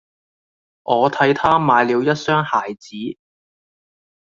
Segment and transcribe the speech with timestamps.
[0.81, 3.19] 我替他買了一雙鞋子